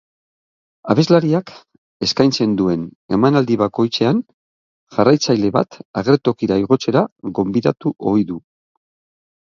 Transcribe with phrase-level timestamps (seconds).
[0.93, 1.51] Abeslariak
[2.07, 2.87] eskaintzen duen
[3.19, 4.25] emanaldi bakoitzean
[4.99, 7.09] jarraitzaile bat agertokia igotzera
[7.41, 8.45] gonbidatu ohi du.